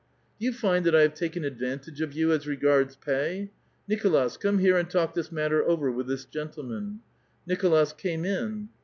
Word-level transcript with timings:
"Do 0.39 0.47
you 0.47 0.51
find 0.51 0.83
that 0.87 0.95
I 0.95 1.01
have 1.01 1.13
taken 1.13 1.43
a(lvantage 1.43 2.01
of 2.01 2.09
3'ou 2.09 2.35
as 2.35 2.47
re 2.47 2.55
gards 2.55 2.95
pay?— 2.95 3.51
Nicolas, 3.87 4.35
come 4.35 4.57
here 4.57 4.75
and 4.75 4.89
talk 4.89 5.13
this 5.13 5.31
matter 5.31 5.63
over 5.63 5.91
with 5.91 6.07
this 6.07 6.25
gentleman." 6.25 7.01
Nicholas 7.45 7.93
came 7.93 8.25
in. 8.25 8.69